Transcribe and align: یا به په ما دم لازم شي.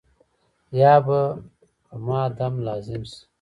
یا 0.79 0.93
به 1.05 1.19
په 1.85 1.95
ما 2.05 2.21
دم 2.37 2.53
لازم 2.67 3.01
شي. 3.11 3.19